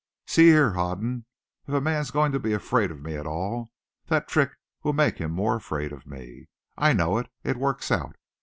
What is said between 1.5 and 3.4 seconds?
If a man's going to be afraid of me at